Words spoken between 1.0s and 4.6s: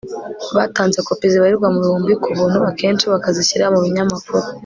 kopi zibarirwa mu bihumbi ku buntu akenshi bakazishyira mu binyamakuru